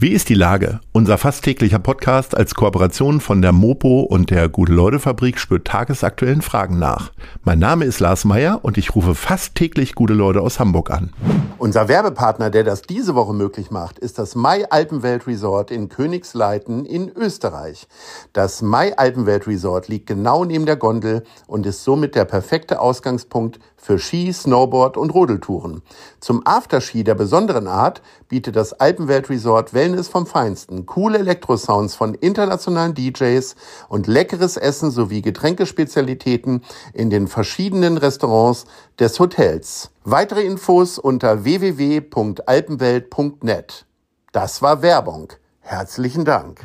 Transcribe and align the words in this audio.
Wie 0.00 0.10
ist 0.12 0.28
die 0.28 0.34
Lage? 0.34 0.78
Unser 0.92 1.18
fast 1.18 1.42
täglicher 1.42 1.80
Podcast 1.80 2.36
als 2.36 2.54
Kooperation 2.54 3.20
von 3.20 3.42
der 3.42 3.50
Mopo 3.50 4.02
und 4.02 4.30
der 4.30 4.48
Gute-Leute-Fabrik 4.48 5.40
spürt 5.40 5.66
tagesaktuellen 5.66 6.40
Fragen 6.40 6.78
nach. 6.78 7.10
Mein 7.42 7.58
Name 7.58 7.84
ist 7.84 7.98
Lars 7.98 8.24
Meyer 8.24 8.60
und 8.62 8.78
ich 8.78 8.94
rufe 8.94 9.16
fast 9.16 9.56
täglich 9.56 9.96
gute 9.96 10.14
Leute 10.14 10.40
aus 10.40 10.60
Hamburg 10.60 10.92
an. 10.92 11.12
Unser 11.58 11.88
Werbepartner, 11.88 12.48
der 12.50 12.62
das 12.62 12.82
diese 12.82 13.16
Woche 13.16 13.34
möglich 13.34 13.72
macht, 13.72 13.98
ist 13.98 14.20
das 14.20 14.36
Mai 14.36 14.70
Alpenwelt 14.70 15.26
Resort 15.26 15.72
in 15.72 15.88
Königsleiten 15.88 16.84
in 16.86 17.08
Österreich. 17.08 17.88
Das 18.32 18.62
Mai 18.62 18.96
Alpenwelt 18.96 19.48
Resort 19.48 19.88
liegt 19.88 20.06
genau 20.06 20.44
neben 20.44 20.64
der 20.64 20.76
Gondel 20.76 21.24
und 21.48 21.66
ist 21.66 21.82
somit 21.82 22.14
der 22.14 22.24
perfekte 22.24 22.78
Ausgangspunkt 22.78 23.58
für 23.78 23.98
Ski, 23.98 24.32
Snowboard 24.32 24.98
und 24.98 25.14
Rodeltouren. 25.14 25.82
Zum 26.20 26.46
Afterski 26.46 27.04
der 27.04 27.14
besonderen 27.14 27.66
Art 27.66 28.02
bietet 28.28 28.56
das 28.56 28.74
Alpenwelt 28.74 29.30
Resort 29.30 29.72
Wellness 29.72 30.08
vom 30.08 30.26
Feinsten, 30.26 30.84
coole 30.84 31.18
Elektrosounds 31.18 31.94
von 31.94 32.14
internationalen 32.14 32.94
DJs 32.94 33.56
und 33.88 34.06
leckeres 34.06 34.56
Essen 34.56 34.90
sowie 34.90 35.22
Getränkespezialitäten 35.22 36.62
in 36.92 37.08
den 37.08 37.28
verschiedenen 37.28 37.96
Restaurants 37.96 38.66
des 38.98 39.18
Hotels. 39.18 39.90
Weitere 40.04 40.42
Infos 40.42 40.98
unter 40.98 41.44
www.alpenwelt.net. 41.44 43.86
Das 44.32 44.60
war 44.60 44.82
Werbung. 44.82 45.32
Herzlichen 45.60 46.24
Dank. 46.24 46.60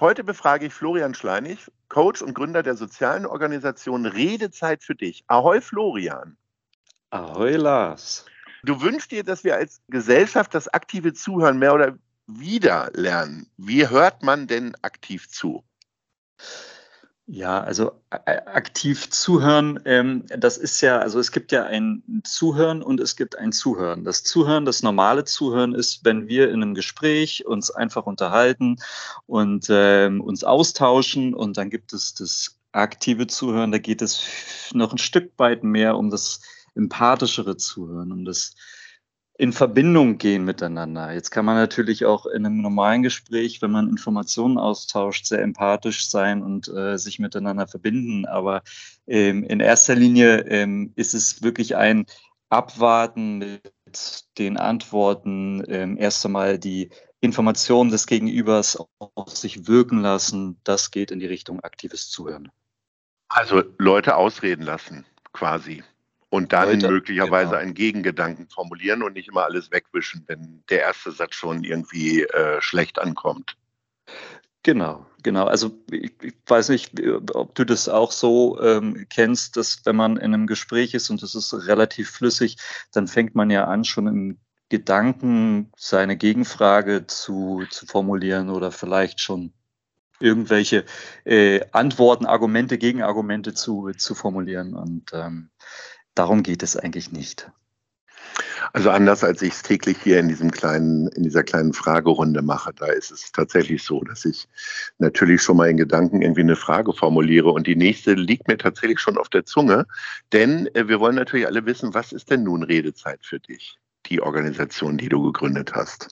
Heute 0.00 0.24
befrage 0.24 0.66
ich 0.66 0.74
Florian 0.74 1.14
Schleinig, 1.14 1.70
Coach 1.88 2.20
und 2.20 2.34
Gründer 2.34 2.62
der 2.62 2.76
sozialen 2.76 3.24
Organisation 3.24 4.04
Redezeit 4.04 4.82
für 4.82 4.94
dich. 4.94 5.24
Ahoi 5.26 5.60
Florian. 5.60 6.36
Ahoi 7.16 7.56
Lars. 7.56 8.26
Du 8.62 8.82
wünschst 8.82 9.10
dir, 9.10 9.24
dass 9.24 9.42
wir 9.42 9.56
als 9.56 9.80
Gesellschaft 9.88 10.54
das 10.54 10.68
aktive 10.68 11.14
Zuhören 11.14 11.58
mehr 11.58 11.72
oder 11.72 11.96
wieder 12.26 12.90
lernen. 12.92 13.46
Wie 13.56 13.88
hört 13.88 14.22
man 14.22 14.46
denn 14.46 14.74
aktiv 14.82 15.26
zu? 15.30 15.64
Ja, 17.26 17.60
also 17.60 17.92
aktiv 18.10 19.08
zuhören, 19.10 19.80
ähm, 19.84 20.24
das 20.28 20.58
ist 20.58 20.80
ja, 20.82 20.98
also 20.98 21.18
es 21.18 21.32
gibt 21.32 21.52
ja 21.52 21.64
ein 21.64 22.02
Zuhören 22.22 22.82
und 22.82 23.00
es 23.00 23.16
gibt 23.16 23.38
ein 23.38 23.50
Zuhören. 23.50 24.04
Das 24.04 24.22
Zuhören, 24.22 24.66
das 24.66 24.82
normale 24.82 25.24
Zuhören 25.24 25.74
ist, 25.74 26.04
wenn 26.04 26.28
wir 26.28 26.50
in 26.50 26.62
einem 26.62 26.74
Gespräch 26.74 27.46
uns 27.46 27.70
einfach 27.70 28.04
unterhalten 28.04 28.76
und 29.24 29.68
ähm, 29.70 30.20
uns 30.20 30.44
austauschen 30.44 31.34
und 31.34 31.56
dann 31.56 31.70
gibt 31.70 31.94
es 31.94 32.14
das 32.14 32.58
aktive 32.72 33.26
Zuhören, 33.26 33.72
da 33.72 33.78
geht 33.78 34.02
es 34.02 34.22
noch 34.74 34.92
ein 34.92 34.98
Stück 34.98 35.32
weit 35.38 35.64
mehr 35.64 35.96
um 35.96 36.10
das 36.10 36.42
empathischere 36.76 37.56
Zuhören, 37.56 38.12
um 38.12 38.24
das 38.24 38.54
in 39.38 39.52
Verbindung 39.52 40.16
gehen 40.18 40.44
miteinander. 40.44 41.12
Jetzt 41.12 41.30
kann 41.30 41.44
man 41.44 41.56
natürlich 41.56 42.06
auch 42.06 42.26
in 42.26 42.46
einem 42.46 42.62
normalen 42.62 43.02
Gespräch, 43.02 43.60
wenn 43.60 43.70
man 43.70 43.88
Informationen 43.88 44.56
austauscht, 44.56 45.26
sehr 45.26 45.42
empathisch 45.42 46.08
sein 46.08 46.42
und 46.42 46.68
äh, 46.68 46.96
sich 46.96 47.18
miteinander 47.18 47.66
verbinden. 47.66 48.24
Aber 48.24 48.62
ähm, 49.06 49.44
in 49.44 49.60
erster 49.60 49.94
Linie 49.94 50.46
ähm, 50.46 50.92
ist 50.96 51.12
es 51.12 51.42
wirklich 51.42 51.76
ein 51.76 52.06
Abwarten 52.48 53.38
mit 53.38 54.24
den 54.38 54.56
Antworten, 54.56 55.62
ähm, 55.68 55.98
erst 55.98 56.24
einmal 56.24 56.58
die 56.58 56.90
Informationen 57.20 57.90
des 57.90 58.06
Gegenübers 58.06 58.78
auf 58.98 59.36
sich 59.36 59.66
wirken 59.66 60.00
lassen. 60.00 60.60
Das 60.64 60.90
geht 60.90 61.10
in 61.10 61.20
die 61.20 61.26
Richtung 61.26 61.60
aktives 61.60 62.08
Zuhören. 62.08 62.50
Also 63.28 63.64
Leute 63.78 64.16
ausreden 64.16 64.62
lassen, 64.62 65.04
quasi. 65.32 65.82
Und 66.36 66.52
dann 66.52 66.68
Leute, 66.68 66.88
möglicherweise 66.90 67.50
genau. 67.50 67.62
einen 67.62 67.74
Gegengedanken 67.74 68.48
formulieren 68.48 69.02
und 69.02 69.14
nicht 69.14 69.28
immer 69.28 69.44
alles 69.44 69.70
wegwischen, 69.70 70.24
wenn 70.26 70.62
der 70.68 70.80
erste 70.80 71.10
Satz 71.10 71.34
schon 71.34 71.64
irgendwie 71.64 72.24
äh, 72.24 72.60
schlecht 72.60 72.98
ankommt. 72.98 73.56
Genau, 74.62 75.06
genau. 75.22 75.46
Also 75.46 75.78
ich, 75.90 76.12
ich, 76.20 76.34
weiß 76.46 76.68
nicht, 76.68 76.92
ob 77.34 77.54
du 77.54 77.64
das 77.64 77.88
auch 77.88 78.12
so 78.12 78.60
ähm, 78.60 79.06
kennst, 79.08 79.56
dass 79.56 79.80
wenn 79.84 79.96
man 79.96 80.16
in 80.18 80.34
einem 80.34 80.46
Gespräch 80.46 80.92
ist 80.92 81.08
und 81.08 81.22
es 81.22 81.34
ist 81.34 81.54
relativ 81.68 82.10
flüssig, 82.10 82.58
dann 82.92 83.08
fängt 83.08 83.34
man 83.34 83.48
ja 83.48 83.64
an, 83.64 83.84
schon 83.84 84.06
im 84.06 84.38
Gedanken 84.68 85.72
seine 85.76 86.16
Gegenfrage 86.16 87.06
zu, 87.06 87.64
zu 87.70 87.86
formulieren 87.86 88.50
oder 88.50 88.72
vielleicht 88.72 89.20
schon 89.20 89.52
irgendwelche 90.20 90.84
äh, 91.24 91.60
Antworten, 91.72 92.26
Argumente, 92.26 92.76
Gegenargumente 92.78 93.54
zu, 93.54 93.92
zu 93.96 94.14
formulieren. 94.14 94.74
Und 94.74 95.12
ähm, 95.12 95.50
darum 96.16 96.42
geht 96.42 96.62
es 96.64 96.76
eigentlich 96.76 97.12
nicht. 97.12 97.50
Also 98.72 98.90
anders 98.90 99.22
als 99.24 99.42
ich 99.42 99.52
es 99.52 99.62
täglich 99.62 99.96
hier 100.02 100.18
in 100.18 100.28
diesem 100.28 100.50
kleinen, 100.50 101.08
in 101.08 101.22
dieser 101.22 101.44
kleinen 101.44 101.72
Fragerunde 101.72 102.42
mache, 102.42 102.72
da 102.74 102.86
ist 102.86 103.10
es 103.10 103.32
tatsächlich 103.32 103.82
so, 103.82 104.02
dass 104.02 104.24
ich 104.24 104.48
natürlich 104.98 105.42
schon 105.42 105.56
mal 105.56 105.70
in 105.70 105.76
Gedanken 105.76 106.22
irgendwie 106.22 106.42
eine 106.42 106.56
Frage 106.56 106.92
formuliere 106.92 107.50
und 107.50 107.66
die 107.66 107.76
nächste 107.76 108.14
liegt 108.14 108.48
mir 108.48 108.58
tatsächlich 108.58 109.00
schon 109.00 109.18
auf 109.18 109.28
der 109.28 109.46
Zunge, 109.46 109.86
denn 110.32 110.68
äh, 110.74 110.88
wir 110.88 111.00
wollen 111.00 111.14
natürlich 111.14 111.46
alle 111.46 111.64
wissen, 111.64 111.94
was 111.94 112.12
ist 112.12 112.30
denn 112.30 112.42
nun 112.42 112.62
Redezeit 112.62 113.24
für 113.24 113.40
dich, 113.40 113.78
die 114.06 114.20
Organisation, 114.20 114.98
die 114.98 115.08
du 115.08 115.22
gegründet 115.22 115.74
hast? 115.74 116.08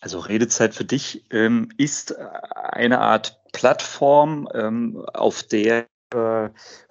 Also 0.00 0.18
Redezeit 0.18 0.74
für 0.74 0.84
dich 0.84 1.24
ähm, 1.30 1.70
ist 1.78 2.14
eine 2.54 3.00
Art 3.00 3.40
Plattform, 3.52 4.48
ähm, 4.52 5.02
auf 5.14 5.44
der 5.44 5.86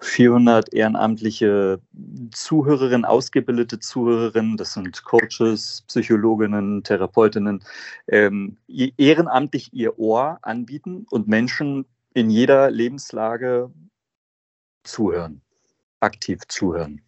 400 0.00 0.72
ehrenamtliche 0.72 1.80
Zuhörerinnen, 2.32 3.04
ausgebildete 3.04 3.78
Zuhörerinnen, 3.80 4.56
das 4.56 4.74
sind 4.74 5.04
Coaches, 5.04 5.84
Psychologinnen, 5.88 6.82
Therapeutinnen, 6.82 7.62
ähm, 8.08 8.56
ehrenamtlich 8.68 9.72
ihr 9.72 9.98
Ohr 9.98 10.38
anbieten 10.42 11.06
und 11.10 11.28
Menschen 11.28 11.86
in 12.14 12.30
jeder 12.30 12.70
Lebenslage 12.70 13.70
zuhören, 14.84 15.40
aktiv 16.00 16.40
zuhören. 16.48 17.00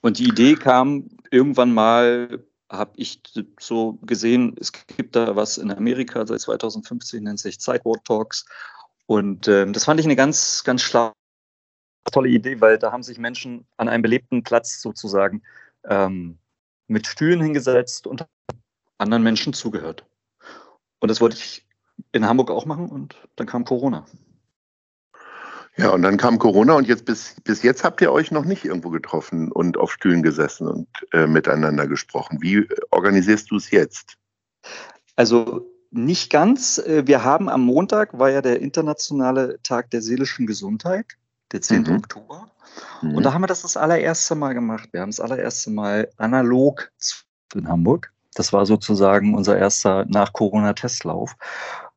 Und 0.00 0.18
die 0.18 0.28
Idee 0.28 0.54
kam 0.54 1.08
irgendwann 1.30 1.72
mal, 1.74 2.42
habe 2.70 2.92
ich 2.96 3.20
so 3.58 3.98
gesehen, 4.02 4.56
es 4.58 4.72
gibt 4.72 5.16
da 5.16 5.36
was 5.36 5.58
in 5.58 5.70
Amerika 5.70 6.26
seit 6.26 6.40
2015, 6.40 7.22
nennt 7.22 7.40
sich 7.40 7.60
Sidewalk 7.60 8.04
Talks. 8.04 8.46
Und 9.10 9.48
ähm, 9.48 9.72
das 9.72 9.86
fand 9.86 9.98
ich 9.98 10.06
eine 10.06 10.14
ganz, 10.14 10.62
ganz 10.62 10.82
schlaue, 10.82 11.14
tolle 12.12 12.28
Idee, 12.28 12.60
weil 12.60 12.78
da 12.78 12.92
haben 12.92 13.02
sich 13.02 13.18
Menschen 13.18 13.66
an 13.76 13.88
einem 13.88 14.02
belebten 14.02 14.44
Platz 14.44 14.80
sozusagen 14.80 15.42
ähm, 15.82 16.38
mit 16.86 17.08
Stühlen 17.08 17.42
hingesetzt 17.42 18.06
und 18.06 18.24
anderen 18.98 19.24
Menschen 19.24 19.52
zugehört. 19.52 20.06
Und 21.00 21.08
das 21.08 21.20
wollte 21.20 21.34
ich 21.38 21.66
in 22.12 22.24
Hamburg 22.24 22.52
auch 22.52 22.66
machen 22.66 22.88
und 22.88 23.16
dann 23.34 23.48
kam 23.48 23.64
Corona. 23.64 24.06
Ja, 25.76 25.90
und 25.90 26.02
dann 26.02 26.16
kam 26.16 26.38
Corona 26.38 26.74
und 26.74 26.86
jetzt 26.86 27.04
bis, 27.04 27.34
bis 27.42 27.64
jetzt 27.64 27.82
habt 27.82 28.00
ihr 28.00 28.12
euch 28.12 28.30
noch 28.30 28.44
nicht 28.44 28.64
irgendwo 28.64 28.90
getroffen 28.90 29.50
und 29.50 29.76
auf 29.76 29.90
Stühlen 29.90 30.22
gesessen 30.22 30.68
und 30.68 30.88
äh, 31.10 31.26
miteinander 31.26 31.88
gesprochen. 31.88 32.40
Wie 32.42 32.64
organisierst 32.92 33.50
du 33.50 33.56
es 33.56 33.72
jetzt? 33.72 34.18
Also 35.16 35.68
nicht 35.90 36.30
ganz. 36.30 36.78
Äh, 36.78 37.06
wir 37.06 37.24
haben 37.24 37.48
am 37.48 37.62
Montag, 37.62 38.18
war 38.18 38.30
ja 38.30 38.42
der 38.42 38.60
internationale 38.60 39.60
Tag 39.62 39.90
der 39.90 40.02
seelischen 40.02 40.46
Gesundheit, 40.46 41.06
der 41.52 41.62
10. 41.62 41.82
Mhm. 41.82 41.96
Oktober. 41.96 42.50
Mhm. 43.02 43.16
Und 43.16 43.22
da 43.24 43.32
haben 43.32 43.42
wir 43.42 43.48
das 43.48 43.62
das 43.62 43.76
allererste 43.76 44.34
Mal 44.34 44.54
gemacht. 44.54 44.88
Wir 44.92 45.00
haben 45.00 45.10
das 45.10 45.20
allererste 45.20 45.70
Mal 45.70 46.08
analog 46.16 46.90
in 47.54 47.68
Hamburg. 47.68 48.12
Das 48.34 48.52
war 48.52 48.64
sozusagen 48.64 49.34
unser 49.34 49.58
erster 49.58 50.04
Nach-Corona-Testlauf. 50.06 51.34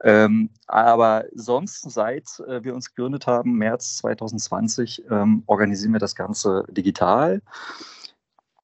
Ähm, 0.04 0.50
aber 0.68 1.26
sonst, 1.34 1.90
seit 1.90 2.28
äh, 2.48 2.64
wir 2.64 2.74
uns 2.74 2.94
gegründet 2.94 3.28
haben, 3.28 3.54
März 3.54 3.98
2020, 3.98 5.04
ähm, 5.10 5.44
organisieren 5.46 5.94
wir 5.94 6.00
das 6.00 6.16
Ganze 6.16 6.66
digital. 6.70 7.42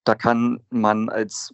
Da 0.03 0.15
kann 0.15 0.61
man 0.69 1.09
als 1.09 1.53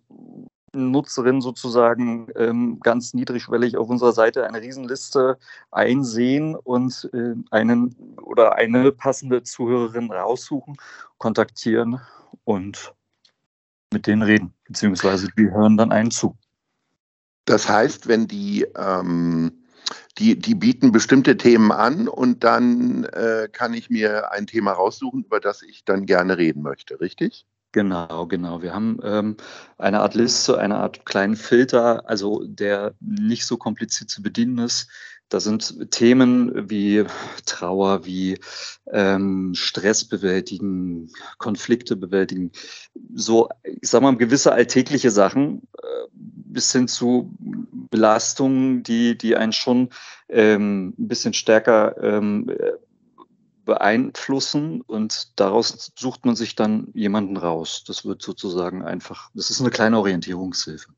Nutzerin 0.76 1.42
sozusagen 1.42 2.28
ähm, 2.36 2.80
ganz 2.82 3.14
niedrigschwellig 3.14 3.78
auf 3.78 3.90
unserer 3.90 4.12
Seite 4.14 4.46
eine 4.46 4.62
Riesenliste 4.62 5.38
einsehen 5.72 6.56
und 6.56 7.10
äh, 7.14 7.34
einen 7.52 7.96
oder 8.22 8.56
eine 8.56 8.92
passende 8.92 9.44
Zuhörerin 9.44 10.12
raussuchen, 10.12 10.78
kontaktieren 11.18 12.00
und 12.44 12.94
mit 13.92 14.08
denen 14.08 14.22
reden, 14.22 14.54
beziehungsweise 14.68 15.30
die 15.38 15.50
hören 15.50 15.78
dann 15.78 15.92
einen 15.92 16.12
zu. 16.12 16.38
Das 17.46 17.70
heißt, 17.70 18.08
wenn 18.08 18.28
die, 18.28 18.66
ähm, 18.76 19.64
die, 20.18 20.38
die 20.38 20.56
bieten 20.56 20.92
bestimmte 20.92 21.38
Themen 21.38 21.72
an 21.72 22.08
und 22.08 22.44
dann 22.44 23.06
äh, 23.06 23.48
kann 23.52 23.74
ich 23.74 23.90
mir 23.90 24.32
ein 24.32 24.48
Thema 24.48 24.74
raussuchen, 24.74 25.24
über 25.24 25.40
das 25.40 25.62
ich 25.62 25.86
dann 25.86 26.06
gerne 26.06 26.38
reden 26.38 26.62
möchte, 26.62 27.00
richtig? 27.00 27.46
Genau, 27.76 28.26
genau. 28.26 28.62
Wir 28.62 28.74
haben 28.74 29.00
ähm, 29.04 29.36
eine 29.78 30.00
Art 30.00 30.16
Liste, 30.16 30.58
eine 30.58 30.78
Art 30.78 31.06
kleinen 31.06 31.36
Filter, 31.36 32.08
also 32.10 32.42
der 32.46 32.94
nicht 33.02 33.46
so 33.46 33.58
kompliziert 33.58 34.10
zu 34.10 34.24
bedienen 34.24 34.60
ist. 34.60 34.88
Da 35.28 35.42
sind 35.42 35.92
Themen 35.92 36.70
wie 36.70 37.04
Trauer, 37.46 38.06
wie 38.06 38.40
ähm, 38.94 39.54
Stress 39.56 40.06
bewältigen, 40.06 41.12
Konflikte 41.38 41.98
bewältigen, 41.98 42.54
so, 43.14 43.50
ich 43.66 43.90
sag 43.90 44.02
mal, 44.02 44.16
gewisse 44.16 44.54
alltägliche 44.54 45.12
Sachen 45.12 45.68
äh, 45.78 46.08
bis 46.14 46.72
hin 46.72 46.88
zu 46.88 47.36
Belastungen, 47.42 48.84
die, 48.84 49.18
die 49.18 49.36
einen 49.36 49.52
schon 49.52 49.90
ähm, 50.30 50.94
ein 50.98 51.08
bisschen 51.10 51.34
stärker 51.34 52.02
ähm, 52.02 52.50
beeinflussen 53.66 54.82
und 54.82 55.40
daraus 55.40 55.92
sucht 55.98 56.26
man 56.26 56.36
sich 56.36 56.56
dann 56.56 56.88
jemanden 56.94 57.38
raus. 57.38 57.84
Das 57.86 58.06
wird 58.06 58.22
sozusagen 58.22 58.84
einfach, 58.84 59.30
das 59.34 59.50
ist 59.50 59.60
eine 59.62 59.72
kleine 59.72 60.00
Orientierungshilfe. 60.00 60.95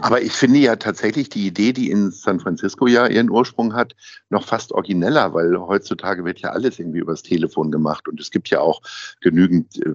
Aber 0.00 0.22
ich 0.22 0.32
finde 0.32 0.58
ja 0.58 0.76
tatsächlich 0.76 1.28
die 1.28 1.46
Idee, 1.46 1.72
die 1.72 1.90
in 1.90 2.10
San 2.10 2.40
Francisco 2.40 2.86
ja 2.86 3.06
ihren 3.06 3.30
Ursprung 3.30 3.74
hat, 3.74 3.94
noch 4.30 4.44
fast 4.44 4.72
origineller, 4.72 5.34
weil 5.34 5.58
heutzutage 5.58 6.24
wird 6.24 6.40
ja 6.40 6.50
alles 6.50 6.78
irgendwie 6.78 7.00
übers 7.00 7.22
Telefon 7.22 7.70
gemacht 7.70 8.08
und 8.08 8.20
es 8.20 8.30
gibt 8.30 8.48
ja 8.50 8.60
auch 8.60 8.80
genügend, 9.20 9.76
äh, 9.84 9.94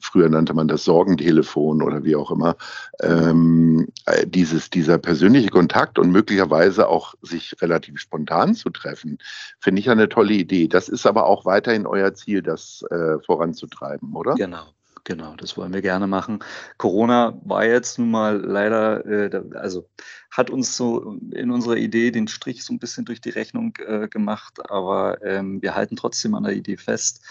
früher 0.00 0.28
nannte 0.28 0.54
man 0.54 0.68
das 0.68 0.84
Sorgentelefon 0.84 1.82
oder 1.82 2.04
wie 2.04 2.16
auch 2.16 2.30
immer, 2.30 2.56
ähm, 3.00 3.88
äh, 4.06 4.26
dieses, 4.26 4.70
dieser 4.70 4.98
persönliche 4.98 5.50
Kontakt 5.50 5.98
und 5.98 6.10
möglicherweise 6.10 6.88
auch 6.88 7.14
sich 7.22 7.54
relativ 7.60 7.98
spontan 8.00 8.54
zu 8.54 8.70
treffen, 8.70 9.18
finde 9.60 9.80
ich 9.80 9.86
ja 9.86 9.92
eine 9.92 10.08
tolle 10.08 10.34
Idee. 10.34 10.68
Das 10.68 10.88
ist 10.88 11.06
aber 11.06 11.26
auch 11.26 11.44
weiterhin 11.44 11.86
euer 11.86 12.14
Ziel, 12.14 12.42
das 12.42 12.82
äh, 12.90 13.18
voranzutreiben, 13.24 14.14
oder? 14.14 14.34
Genau. 14.34 14.75
Genau, 15.06 15.36
das 15.36 15.56
wollen 15.56 15.72
wir 15.72 15.82
gerne 15.82 16.08
machen. 16.08 16.40
Corona 16.78 17.40
war 17.44 17.64
jetzt 17.64 17.96
nun 17.96 18.10
mal 18.10 18.40
leider, 18.40 19.06
äh, 19.06 19.40
also 19.54 19.88
hat 20.32 20.50
uns 20.50 20.76
so 20.76 21.16
in 21.30 21.52
unserer 21.52 21.76
Idee 21.76 22.10
den 22.10 22.26
Strich 22.26 22.64
so 22.64 22.74
ein 22.74 22.80
bisschen 22.80 23.04
durch 23.04 23.20
die 23.20 23.30
Rechnung 23.30 23.72
äh, 23.86 24.08
gemacht, 24.08 24.68
aber 24.68 25.22
ähm, 25.22 25.62
wir 25.62 25.76
halten 25.76 25.94
trotzdem 25.94 26.34
an 26.34 26.42
der 26.42 26.54
Idee 26.54 26.76
fest, 26.76 27.24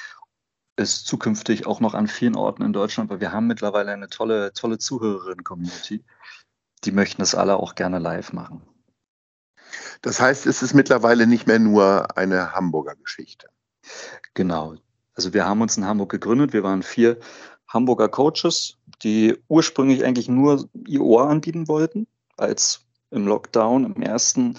es 0.77 1.03
zukünftig 1.03 1.67
auch 1.67 1.81
noch 1.81 1.95
an 1.95 2.07
vielen 2.07 2.37
Orten 2.37 2.63
in 2.63 2.71
Deutschland, 2.71 3.09
weil 3.09 3.19
wir 3.19 3.33
haben 3.33 3.47
mittlerweile 3.47 3.91
eine 3.91 4.07
tolle, 4.07 4.53
tolle 4.53 4.77
Zuhörerinnen-Community. 4.77 6.01
Die 6.85 6.91
möchten 6.93 7.21
das 7.21 7.35
alle 7.35 7.57
auch 7.57 7.75
gerne 7.75 7.99
live 7.99 8.31
machen. 8.31 8.61
Das 10.01 10.21
heißt, 10.21 10.45
es 10.45 10.63
ist 10.63 10.75
mittlerweile 10.75 11.27
nicht 11.27 11.45
mehr 11.45 11.59
nur 11.59 12.17
eine 12.17 12.53
Hamburger 12.53 12.95
Geschichte. 12.95 13.49
Genau. 14.33 14.75
Also 15.13 15.33
wir 15.33 15.45
haben 15.45 15.61
uns 15.61 15.75
in 15.75 15.85
Hamburg 15.85 16.11
gegründet. 16.11 16.53
Wir 16.53 16.63
waren 16.63 16.83
vier 16.83 17.19
Hamburger 17.75 18.09
Coaches, 18.09 18.77
die 19.03 19.37
ursprünglich 19.47 20.03
eigentlich 20.03 20.29
nur 20.29 20.67
IOA 20.87 21.27
anbieten 21.27 21.67
wollten, 21.67 22.07
als 22.37 22.81
im 23.11 23.27
Lockdown 23.27 23.85
im 23.85 24.01
ersten 24.01 24.57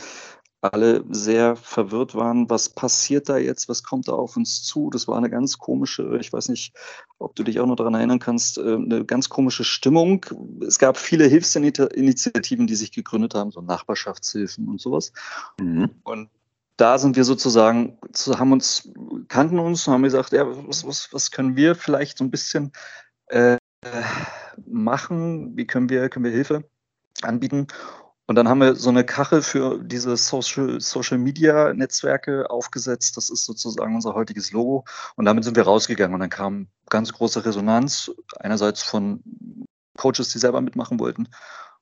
alle 0.61 1.05
sehr 1.11 1.57
verwirrt 1.57 2.15
waren, 2.15 2.49
was 2.51 2.69
passiert 2.69 3.29
da 3.29 3.37
jetzt, 3.37 3.69
was 3.69 3.83
kommt 3.83 4.09
da 4.09 4.13
auf 4.13 4.37
uns 4.37 4.63
zu. 4.63 4.91
Das 4.91 5.07
war 5.07 5.17
eine 5.17 5.31
ganz 5.31 5.59
komische, 5.59 6.19
ich 6.21 6.33
weiß 6.33 6.49
nicht, 6.49 6.73
ob 7.19 7.35
du 7.37 7.43
dich 7.43 7.61
auch 7.61 7.67
noch 7.67 7.77
daran 7.77 7.95
erinnern 7.95 8.19
kannst, 8.19 8.59
äh, 8.59 8.75
eine 8.75 9.05
ganz 9.05 9.29
komische 9.29 9.65
Stimmung. 9.65 10.25
Es 10.67 10.79
gab 10.79 10.97
viele 10.97 11.27
Hilfsinitiativen, 11.27 12.67
die 12.67 12.75
sich 12.75 12.93
gegründet 12.93 13.35
haben, 13.35 13.51
so 13.51 13.61
Nachbarschaftshilfen 13.61 14.69
und 14.69 14.81
sowas. 14.81 15.13
Mhm. 15.61 15.91
Und 16.05 16.31
da 16.77 16.99
sind 16.99 17.17
wir 17.17 17.25
sozusagen, 17.25 17.99
haben 18.29 18.53
uns, 18.53 18.89
kannten 19.29 19.59
uns, 19.59 19.87
haben 19.87 20.03
gesagt, 20.03 20.33
ja, 20.33 20.47
was, 20.67 20.87
was, 20.87 21.09
was 21.13 21.31
können 21.31 21.57
wir 21.57 21.75
vielleicht 21.75 22.19
so 22.19 22.25
ein 22.25 22.31
bisschen 22.31 22.73
äh, 23.28 23.56
machen? 24.67 25.56
Wie 25.56 25.67
können 25.67 25.88
wir, 25.88 26.08
können 26.08 26.25
wir 26.25 26.32
Hilfe 26.32 26.64
anbieten? 27.23 27.67
Und 28.28 28.34
dann 28.34 28.49
haben 28.49 28.61
wir 28.61 28.75
so 28.75 28.90
eine 28.90 29.05
Kachel 29.05 29.40
für 29.40 29.78
diese 29.78 30.17
Social, 30.17 30.81
Social 30.81 31.19
Media 31.19 31.73
Netzwerke 31.73 32.50
aufgesetzt. 32.50 33.17
Das 33.17 33.31
ist 33.31 33.44
sozusagen 33.44 33.94
unser 33.94 34.14
heutiges 34.14 34.50
Logo. 34.50 34.84
Und 35.14 35.26
damit 35.26 35.44
sind 35.44 35.56
wir 35.56 35.62
rausgegangen. 35.62 36.14
Und 36.14 36.20
dann 36.20 36.31
kam 36.31 36.67
ganz 36.90 37.12
große 37.12 37.44
Resonanz. 37.44 38.11
Einerseits 38.40 38.82
von 38.82 39.23
Coaches, 39.96 40.31
die 40.31 40.38
selber 40.38 40.61
mitmachen 40.61 40.99
wollten 40.99 41.29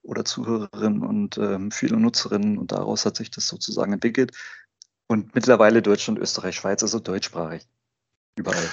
oder 0.03 0.25
Zuhörerinnen 0.27 1.03
und 1.03 1.39
ähm, 1.39 1.71
viele 1.71 1.97
Nutzerinnen. 1.97 2.59
Und 2.59 2.73
daraus 2.73 3.07
hat 3.07 3.17
sich 3.17 3.31
das 3.31 3.47
sozusagen 3.47 3.95
entwickelt. 3.95 4.33
Und 5.07 5.35
mittlerweile 5.35 5.81
Deutschland, 5.81 6.19
Österreich, 6.19 6.57
Schweiz, 6.57 6.83
also 6.83 6.99
deutschsprachig. 7.01 7.67
Überall. 8.37 8.69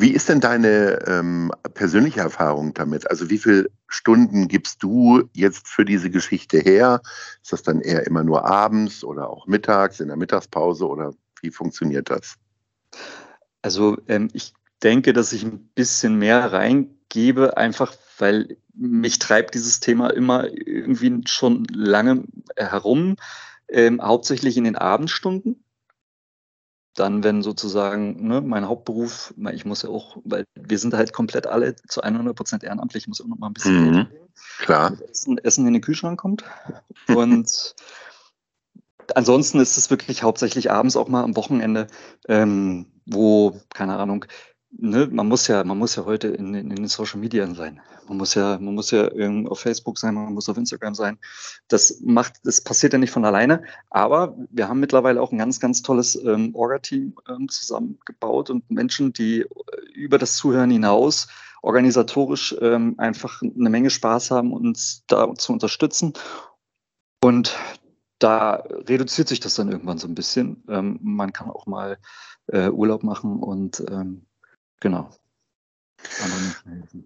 Wie 0.00 0.12
ist 0.12 0.30
denn 0.30 0.40
deine 0.40 1.06
ähm, 1.06 1.52
persönliche 1.74 2.20
Erfahrung 2.20 2.72
damit? 2.72 3.10
Also 3.10 3.28
wie 3.28 3.36
viele 3.36 3.70
Stunden 3.86 4.48
gibst 4.48 4.82
du 4.82 5.28
jetzt 5.34 5.68
für 5.68 5.84
diese 5.84 6.08
Geschichte 6.08 6.58
her? 6.58 7.02
Ist 7.42 7.52
das 7.52 7.62
dann 7.62 7.82
eher 7.82 8.06
immer 8.06 8.24
nur 8.24 8.46
abends 8.46 9.04
oder 9.04 9.28
auch 9.28 9.46
mittags, 9.46 10.00
in 10.00 10.08
der 10.08 10.16
Mittagspause 10.16 10.88
oder 10.88 11.12
wie 11.42 11.50
funktioniert 11.50 12.08
das? 12.08 12.36
Also 13.60 13.98
ähm, 14.08 14.28
ich 14.32 14.54
denke, 14.82 15.12
dass 15.12 15.34
ich 15.34 15.44
ein 15.44 15.68
bisschen 15.74 16.18
mehr 16.18 16.50
reingebe, 16.50 17.58
einfach 17.58 17.94
weil 18.16 18.56
mich 18.74 19.18
treibt 19.18 19.54
dieses 19.54 19.80
Thema 19.80 20.08
immer 20.08 20.48
irgendwie 20.48 21.20
schon 21.26 21.64
lange 21.64 22.24
herum 22.56 23.16
ähm, 23.68 24.00
hauptsächlich 24.02 24.56
in 24.56 24.64
den 24.64 24.76
Abendstunden. 24.76 25.62
Dann, 26.94 27.22
wenn 27.22 27.42
sozusagen 27.42 28.26
ne, 28.26 28.40
mein 28.40 28.66
Hauptberuf, 28.66 29.32
ich 29.52 29.64
muss 29.64 29.82
ja 29.82 29.90
auch, 29.90 30.16
weil 30.24 30.44
wir 30.54 30.78
sind 30.78 30.92
halt 30.94 31.12
komplett 31.12 31.46
alle 31.46 31.76
zu 31.76 32.02
100 32.02 32.34
Prozent 32.34 32.64
ehrenamtlich, 32.64 33.04
ich 33.04 33.08
muss 33.08 33.20
auch 33.20 33.28
noch 33.28 33.38
mal 33.38 33.46
ein 33.46 33.52
bisschen 33.52 33.90
mhm, 33.90 34.06
klar. 34.58 34.92
Essen, 35.08 35.38
Essen 35.38 35.66
in 35.66 35.72
den 35.74 35.82
Kühlschrank 35.82 36.18
kommt. 36.18 36.44
Und 37.06 37.74
ansonsten 39.14 39.60
ist 39.60 39.76
es 39.76 39.90
wirklich 39.90 40.22
hauptsächlich 40.22 40.70
abends 40.70 40.96
auch 40.96 41.08
mal 41.08 41.22
am 41.22 41.36
Wochenende, 41.36 41.86
ähm, 42.28 42.86
wo, 43.06 43.60
keine 43.72 43.96
Ahnung, 43.96 44.24
ne, 44.70 45.08
man 45.10 45.28
muss 45.28 45.46
ja, 45.46 45.62
man 45.64 45.78
muss 45.78 45.96
ja 45.96 46.04
heute 46.04 46.28
in, 46.28 46.54
in, 46.54 46.70
in, 46.70 46.76
den 46.76 46.88
Social 46.88 47.20
Media 47.20 47.46
sein. 47.54 47.80
Man 48.08 48.16
muss 48.16 48.34
ja, 48.34 48.58
man 48.58 48.74
muss 48.74 48.90
ja 48.90 49.08
auf 49.46 49.60
Facebook 49.60 49.98
sein, 49.98 50.14
man 50.14 50.32
muss 50.32 50.48
auf 50.48 50.56
Instagram 50.56 50.94
sein. 50.94 51.18
Das 51.68 52.00
macht, 52.02 52.34
das 52.44 52.60
passiert 52.60 52.92
ja 52.92 52.98
nicht 52.98 53.10
von 53.12 53.24
alleine. 53.24 53.62
Aber 53.90 54.36
wir 54.50 54.68
haben 54.68 54.80
mittlerweile 54.80 55.20
auch 55.20 55.32
ein 55.32 55.38
ganz, 55.38 55.60
ganz 55.60 55.82
tolles 55.82 56.16
ähm, 56.16 56.54
Orga-Team 56.54 57.14
ähm, 57.28 57.48
zusammengebaut 57.48 58.50
und 58.50 58.70
Menschen, 58.70 59.12
die 59.12 59.46
über 59.94 60.18
das 60.18 60.36
Zuhören 60.36 60.70
hinaus 60.70 61.28
organisatorisch 61.62 62.56
ähm, 62.60 62.94
einfach 62.98 63.42
eine 63.42 63.70
Menge 63.70 63.90
Spaß 63.90 64.30
haben, 64.30 64.52
uns 64.52 65.04
da 65.06 65.34
zu 65.34 65.52
unterstützen. 65.52 66.14
Und 67.22 67.54
da 68.18 68.64
reduziert 68.88 69.28
sich 69.28 69.40
das 69.40 69.54
dann 69.54 69.70
irgendwann 69.70 69.98
so 69.98 70.08
ein 70.08 70.14
bisschen. 70.14 70.62
Ähm, 70.68 70.98
man 71.02 71.32
kann 71.32 71.50
auch 71.50 71.66
mal 71.66 71.98
äh, 72.46 72.68
Urlaub 72.68 73.02
machen 73.02 73.40
und 73.40 73.84
ähm, 73.90 74.26
Genau. 74.80 75.10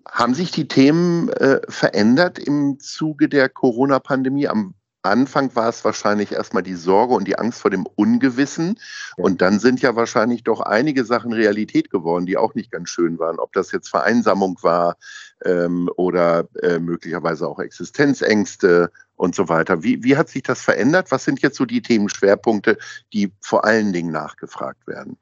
Haben 0.08 0.34
sich 0.34 0.50
die 0.52 0.68
Themen 0.68 1.28
äh, 1.30 1.60
verändert 1.68 2.38
im 2.38 2.78
Zuge 2.78 3.28
der 3.28 3.48
Corona-Pandemie? 3.48 4.48
Am 4.48 4.74
Anfang 5.02 5.54
war 5.54 5.68
es 5.68 5.84
wahrscheinlich 5.84 6.32
erstmal 6.32 6.62
die 6.62 6.74
Sorge 6.74 7.14
und 7.14 7.28
die 7.28 7.38
Angst 7.38 7.60
vor 7.60 7.70
dem 7.70 7.86
Ungewissen. 7.86 8.80
Ja. 9.18 9.24
Und 9.24 9.42
dann 9.42 9.58
sind 9.58 9.82
ja 9.82 9.96
wahrscheinlich 9.96 10.44
doch 10.44 10.60
einige 10.60 11.04
Sachen 11.04 11.32
Realität 11.32 11.90
geworden, 11.90 12.24
die 12.24 12.38
auch 12.38 12.54
nicht 12.54 12.70
ganz 12.70 12.88
schön 12.88 13.18
waren. 13.18 13.38
Ob 13.38 13.52
das 13.52 13.70
jetzt 13.72 13.88
Vereinsamung 13.88 14.58
war 14.62 14.96
ähm, 15.44 15.90
oder 15.96 16.48
äh, 16.62 16.78
möglicherweise 16.78 17.46
auch 17.46 17.58
Existenzängste 17.58 18.90
und 19.16 19.34
so 19.34 19.48
weiter. 19.48 19.82
Wie, 19.82 20.02
wie 20.02 20.16
hat 20.16 20.30
sich 20.30 20.42
das 20.42 20.62
verändert? 20.62 21.10
Was 21.10 21.24
sind 21.24 21.42
jetzt 21.42 21.56
so 21.56 21.66
die 21.66 21.82
Themenschwerpunkte, 21.82 22.78
die 23.12 23.30
vor 23.40 23.64
allen 23.64 23.92
Dingen 23.92 24.10
nachgefragt 24.10 24.86
werden? 24.86 25.18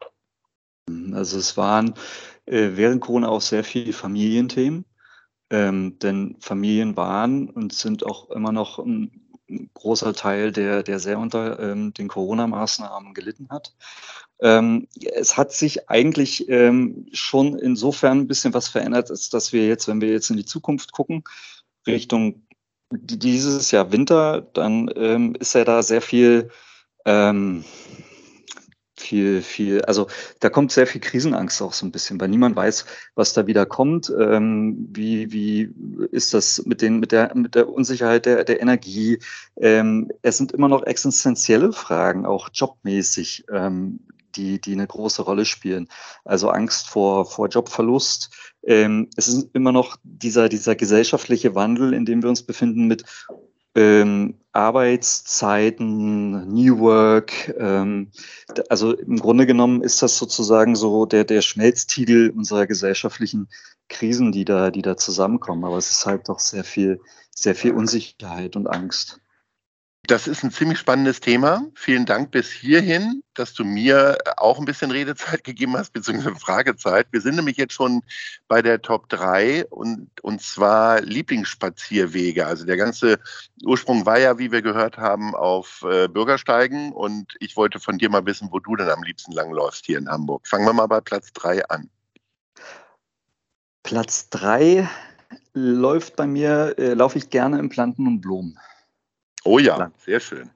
Also 1.12 1.38
es 1.38 1.56
waren 1.56 1.94
äh, 2.46 2.70
während 2.74 3.00
Corona 3.00 3.28
auch 3.28 3.40
sehr 3.40 3.64
viele 3.64 3.92
Familienthemen, 3.92 4.84
ähm, 5.50 5.98
denn 5.98 6.36
Familien 6.40 6.96
waren 6.96 7.48
und 7.48 7.72
sind 7.72 8.04
auch 8.04 8.30
immer 8.30 8.52
noch 8.52 8.78
ein, 8.78 9.28
ein 9.48 9.70
großer 9.74 10.14
Teil, 10.14 10.52
der, 10.52 10.82
der 10.82 10.98
sehr 10.98 11.18
unter 11.18 11.60
ähm, 11.60 11.92
den 11.94 12.08
Corona-Maßnahmen 12.08 13.14
gelitten 13.14 13.48
hat. 13.50 13.74
Ähm, 14.40 14.88
es 15.14 15.36
hat 15.36 15.52
sich 15.52 15.88
eigentlich 15.88 16.48
ähm, 16.48 17.06
schon 17.12 17.58
insofern 17.58 18.20
ein 18.20 18.26
bisschen 18.28 18.54
was 18.54 18.68
verändert, 18.68 19.10
als 19.10 19.30
dass 19.30 19.52
wir 19.52 19.66
jetzt, 19.66 19.86
wenn 19.88 20.00
wir 20.00 20.10
jetzt 20.10 20.30
in 20.30 20.36
die 20.36 20.44
Zukunft 20.44 20.92
gucken, 20.92 21.22
Richtung 21.86 22.46
dieses 22.90 23.70
Jahr 23.70 23.92
Winter, 23.92 24.40
dann 24.40 24.90
ähm, 24.96 25.34
ist 25.38 25.54
ja 25.54 25.64
da 25.64 25.82
sehr 25.82 26.02
viel 26.02 26.50
ähm, 27.04 27.64
viel, 29.02 29.42
viel, 29.42 29.82
also 29.82 30.06
da 30.40 30.48
kommt 30.48 30.72
sehr 30.72 30.86
viel 30.86 31.00
Krisenangst 31.00 31.60
auch 31.60 31.72
so 31.72 31.84
ein 31.84 31.92
bisschen, 31.92 32.20
weil 32.20 32.28
niemand 32.28 32.56
weiß, 32.56 32.86
was 33.14 33.34
da 33.34 33.46
wieder 33.46 33.66
kommt. 33.66 34.10
Ähm, 34.18 34.88
wie, 34.92 35.32
wie 35.32 35.70
ist 36.10 36.32
das 36.32 36.64
mit 36.64 36.80
den, 36.80 37.00
mit 37.00 37.12
der, 37.12 37.34
mit 37.34 37.54
der 37.54 37.68
Unsicherheit 37.68 38.24
der, 38.24 38.44
der 38.44 38.60
Energie? 38.62 39.18
Ähm, 39.60 40.10
es 40.22 40.38
sind 40.38 40.52
immer 40.52 40.68
noch 40.68 40.84
existenzielle 40.84 41.72
Fragen, 41.72 42.24
auch 42.24 42.48
jobmäßig, 42.54 43.44
ähm, 43.52 44.00
die, 44.36 44.60
die 44.60 44.72
eine 44.72 44.86
große 44.86 45.22
Rolle 45.22 45.44
spielen. 45.44 45.88
Also 46.24 46.48
Angst 46.48 46.88
vor, 46.88 47.26
vor 47.26 47.48
Jobverlust. 47.48 48.30
Ähm, 48.64 49.08
es 49.16 49.28
ist 49.28 49.50
immer 49.52 49.72
noch 49.72 49.96
dieser, 50.04 50.48
dieser 50.48 50.74
gesellschaftliche 50.76 51.54
Wandel, 51.54 51.92
in 51.92 52.06
dem 52.06 52.22
wir 52.22 52.30
uns 52.30 52.42
befinden 52.42 52.86
mit 52.86 53.04
ähm, 53.74 54.34
Arbeitszeiten, 54.52 56.52
New 56.52 56.78
Work. 56.78 57.54
Ähm, 57.58 58.10
also 58.68 58.94
im 58.94 59.18
Grunde 59.18 59.46
genommen 59.46 59.82
ist 59.82 60.02
das 60.02 60.18
sozusagen 60.18 60.76
so 60.76 61.06
der, 61.06 61.24
der 61.24 61.40
Schmelztiegel 61.40 62.30
unserer 62.30 62.66
gesellschaftlichen 62.66 63.48
Krisen, 63.88 64.32
die 64.32 64.44
da, 64.44 64.70
die 64.70 64.82
da 64.82 64.96
zusammenkommen. 64.96 65.64
Aber 65.64 65.78
es 65.78 65.90
ist 65.90 66.06
halt 66.06 66.28
doch 66.28 66.38
sehr 66.38 66.64
viel, 66.64 67.00
sehr 67.34 67.54
viel 67.54 67.72
Unsicherheit 67.72 68.56
und 68.56 68.66
Angst. 68.66 69.21
Das 70.08 70.26
ist 70.26 70.42
ein 70.42 70.50
ziemlich 70.50 70.80
spannendes 70.80 71.20
Thema. 71.20 71.64
Vielen 71.76 72.06
Dank 72.06 72.32
bis 72.32 72.50
hierhin, 72.50 73.22
dass 73.34 73.54
du 73.54 73.64
mir 73.64 74.18
auch 74.36 74.58
ein 74.58 74.64
bisschen 74.64 74.90
Redezeit 74.90 75.44
gegeben 75.44 75.76
hast, 75.76 75.92
beziehungsweise 75.92 76.34
Fragezeit. 76.34 77.06
Wir 77.12 77.20
sind 77.20 77.36
nämlich 77.36 77.56
jetzt 77.56 77.74
schon 77.74 78.02
bei 78.48 78.62
der 78.62 78.82
Top 78.82 79.08
3 79.10 79.66
und, 79.66 80.10
und 80.22 80.42
zwar 80.42 81.00
Lieblingsspazierwege. 81.02 82.44
Also 82.44 82.66
der 82.66 82.76
ganze 82.76 83.20
Ursprung 83.64 84.04
war 84.04 84.18
ja, 84.18 84.38
wie 84.38 84.50
wir 84.50 84.60
gehört 84.60 84.98
haben, 84.98 85.36
auf 85.36 85.84
äh, 85.88 86.08
Bürgersteigen 86.08 86.92
und 86.92 87.36
ich 87.38 87.56
wollte 87.56 87.78
von 87.78 87.96
dir 87.96 88.10
mal 88.10 88.26
wissen, 88.26 88.48
wo 88.50 88.58
du 88.58 88.74
denn 88.74 88.88
am 88.88 89.04
liebsten 89.04 89.30
langläufst 89.30 89.86
hier 89.86 89.98
in 89.98 90.08
Hamburg. 90.08 90.48
Fangen 90.48 90.66
wir 90.66 90.72
mal 90.72 90.88
bei 90.88 91.00
Platz 91.00 91.32
3 91.32 91.68
an. 91.68 91.88
Platz 93.84 94.30
3 94.30 94.88
läuft 95.54 96.16
bei 96.16 96.26
mir, 96.26 96.74
äh, 96.76 96.94
laufe 96.94 97.18
ich 97.18 97.30
gerne 97.30 97.60
im 97.60 97.68
Planten 97.68 98.08
und 98.08 98.20
Blumen. 98.20 98.58
Oh 99.44 99.58
ja, 99.58 99.90
sehr 99.98 100.20
schön. 100.20 100.50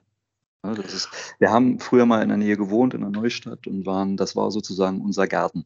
Ist, 0.63 1.09
wir 1.39 1.49
haben 1.49 1.79
früher 1.79 2.05
mal 2.05 2.21
in 2.21 2.29
der 2.29 2.37
Nähe 2.37 2.57
gewohnt, 2.57 2.93
in 2.93 3.01
der 3.01 3.09
Neustadt, 3.09 3.67
und 3.67 3.85
waren, 3.85 4.17
das 4.17 4.35
war 4.35 4.51
sozusagen 4.51 5.01
unser 5.01 5.27
Garten. 5.27 5.65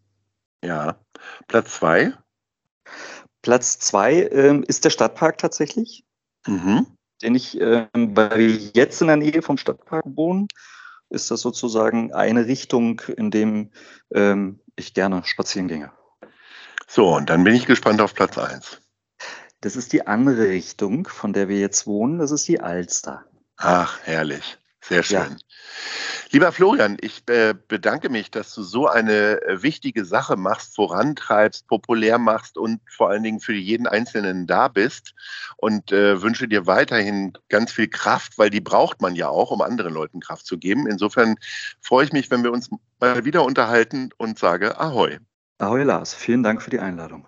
Ja. 0.63 0.99
Platz 1.47 1.75
zwei? 1.75 2.13
Platz 3.41 3.79
zwei 3.79 4.27
ähm, 4.27 4.63
ist 4.67 4.85
der 4.85 4.91
Stadtpark 4.91 5.39
tatsächlich, 5.39 6.05
mhm. 6.45 6.85
den 7.23 7.35
ich, 7.35 7.59
ähm, 7.59 7.87
weil 7.93 8.37
wir 8.37 8.71
jetzt 8.75 9.01
in 9.01 9.07
der 9.07 9.17
Nähe 9.17 9.41
vom 9.41 9.57
Stadtpark 9.57 10.05
wohnen, 10.05 10.47
ist 11.09 11.31
das 11.31 11.41
sozusagen 11.41 12.13
eine 12.13 12.45
Richtung, 12.45 13.01
in 13.17 13.31
dem 13.31 13.71
ähm, 14.13 14.59
ich 14.75 14.93
gerne 14.93 15.23
spazieren 15.25 15.67
ginge. 15.67 15.91
So, 16.87 17.15
und 17.15 17.29
dann 17.29 17.43
bin 17.43 17.55
ich 17.55 17.65
gespannt 17.65 18.01
auf 18.01 18.13
Platz 18.13 18.37
eins. 18.37 18.81
Das 19.61 19.75
ist 19.75 19.93
die 19.93 20.07
andere 20.07 20.49
Richtung, 20.49 21.07
von 21.07 21.33
der 21.33 21.47
wir 21.47 21.59
jetzt 21.59 21.85
wohnen. 21.85 22.17
Das 22.17 22.31
ist 22.31 22.47
die 22.47 22.59
Alster. 22.59 23.23
Ach, 23.57 23.99
herrlich. 24.03 24.57
Sehr 24.83 25.03
schön. 25.03 25.17
Ja. 25.17 25.29
Lieber 26.31 26.51
Florian, 26.51 26.97
ich 27.01 27.21
äh, 27.27 27.53
bedanke 27.67 28.09
mich, 28.09 28.31
dass 28.31 28.55
du 28.55 28.63
so 28.63 28.87
eine 28.87 29.39
äh, 29.43 29.61
wichtige 29.61 30.05
Sache 30.05 30.37
machst, 30.37 30.75
vorantreibst, 30.75 31.67
populär 31.67 32.17
machst 32.17 32.57
und 32.57 32.81
vor 32.89 33.09
allen 33.09 33.21
Dingen 33.21 33.39
für 33.39 33.53
jeden 33.53 33.85
Einzelnen 33.85 34.47
da 34.47 34.67
bist 34.67 35.13
und 35.57 35.91
äh, 35.91 36.23
wünsche 36.23 36.47
dir 36.47 36.65
weiterhin 36.65 37.33
ganz 37.49 37.71
viel 37.71 37.89
Kraft, 37.89 38.39
weil 38.39 38.49
die 38.49 38.61
braucht 38.61 39.01
man 39.01 39.13
ja 39.13 39.29
auch, 39.29 39.51
um 39.51 39.61
anderen 39.61 39.93
Leuten 39.93 40.21
Kraft 40.21 40.47
zu 40.47 40.57
geben. 40.57 40.87
Insofern 40.87 41.35
freue 41.81 42.05
ich 42.05 42.13
mich, 42.13 42.31
wenn 42.31 42.43
wir 42.43 42.51
uns 42.51 42.71
mal 42.99 43.23
wieder 43.23 43.43
unterhalten 43.43 44.09
und 44.17 44.39
sage 44.39 44.79
Ahoi. 44.79 45.19
Ahoi 45.59 45.83
Lars, 45.83 46.15
vielen 46.15 46.41
Dank 46.41 46.63
für 46.63 46.71
die 46.71 46.79
Einladung. 46.79 47.27